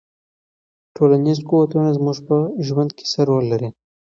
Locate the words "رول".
3.29-3.43